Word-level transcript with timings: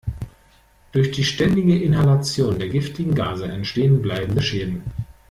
Durch 0.93 1.11
die 1.11 1.23
ständige 1.23 1.79
Inhalation 1.79 2.57
der 2.57 2.69
giftigen 2.69 3.13
Gase 3.13 3.45
entstehen 3.45 4.01
bleibende 4.01 4.41
Schäden. 4.41 4.81